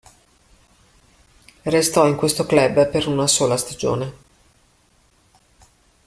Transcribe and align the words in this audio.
Restò 1.61 2.07
in 2.07 2.15
questo 2.15 2.47
club 2.47 2.89
per 2.89 3.05
una 3.05 3.27
sola 3.27 3.55
stagione. 3.55 4.13